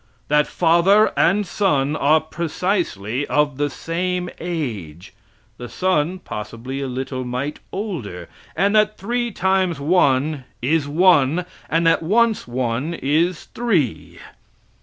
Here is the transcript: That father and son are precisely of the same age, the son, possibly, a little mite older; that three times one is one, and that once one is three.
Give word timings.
That 0.29 0.47
father 0.47 1.11
and 1.15 1.45
son 1.45 1.95
are 1.95 2.19
precisely 2.21 3.27
of 3.27 3.57
the 3.57 3.69
same 3.69 4.31
age, 4.39 5.13
the 5.59 5.69
son, 5.69 6.17
possibly, 6.17 6.81
a 6.81 6.87
little 6.87 7.23
mite 7.23 7.59
older; 7.71 8.27
that 8.55 8.97
three 8.97 9.29
times 9.31 9.79
one 9.79 10.45
is 10.59 10.87
one, 10.87 11.45
and 11.69 11.85
that 11.85 12.01
once 12.01 12.47
one 12.47 12.95
is 12.95 13.43
three. 13.53 14.17